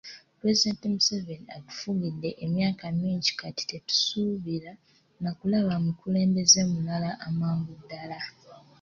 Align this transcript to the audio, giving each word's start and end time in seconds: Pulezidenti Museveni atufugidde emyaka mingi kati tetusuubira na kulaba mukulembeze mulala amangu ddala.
Pulezidenti 0.37 0.85
Museveni 0.93 1.47
atufugidde 1.57 2.29
emyaka 2.45 2.85
mingi 2.99 3.29
kati 3.39 3.63
tetusuubira 3.71 4.71
na 5.23 5.29
kulaba 5.37 5.73
mukulembeze 5.85 6.59
mulala 6.71 7.11
amangu 7.27 7.73
ddala. 7.81 8.19